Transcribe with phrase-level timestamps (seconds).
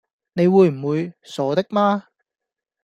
[0.33, 1.13] 你會唔會？
[1.21, 2.05] 傻的嗎！